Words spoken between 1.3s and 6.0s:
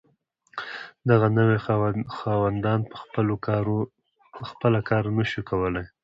نوي خاوندان په خپله کار نشو کولی.